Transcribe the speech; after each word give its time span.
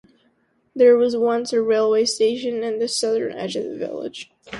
There 0.75 0.97
was 0.97 1.15
once 1.15 1.53
a 1.53 1.61
railway 1.61 2.05
station 2.05 2.63
on 2.63 2.79
the 2.79 2.87
southern 2.87 3.33
edge 3.33 3.55
of 3.55 3.65
the 3.65 3.77
village. 3.77 4.31